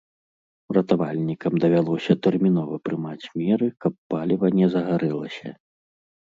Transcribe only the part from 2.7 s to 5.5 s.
прымаць меры, каб паліва не загарэлася.